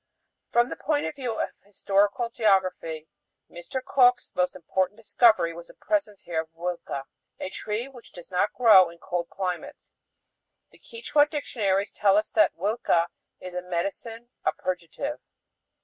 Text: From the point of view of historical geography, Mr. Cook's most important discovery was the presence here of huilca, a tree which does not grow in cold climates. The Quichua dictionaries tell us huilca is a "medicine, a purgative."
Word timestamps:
From 0.49 0.69
the 0.69 0.75
point 0.75 1.05
of 1.05 1.13
view 1.13 1.33
of 1.39 1.51
historical 1.63 2.31
geography, 2.31 3.07
Mr. 3.47 3.85
Cook's 3.85 4.31
most 4.33 4.55
important 4.55 4.97
discovery 4.97 5.53
was 5.53 5.67
the 5.67 5.75
presence 5.75 6.23
here 6.23 6.41
of 6.41 6.49
huilca, 6.53 7.03
a 7.39 7.51
tree 7.51 7.87
which 7.87 8.11
does 8.11 8.31
not 8.31 8.51
grow 8.51 8.89
in 8.89 8.97
cold 8.97 9.29
climates. 9.29 9.93
The 10.71 10.79
Quichua 10.79 11.27
dictionaries 11.29 11.91
tell 11.91 12.17
us 12.17 12.33
huilca 12.33 13.09
is 13.39 13.53
a 13.53 13.61
"medicine, 13.61 14.31
a 14.43 14.53
purgative." 14.53 15.19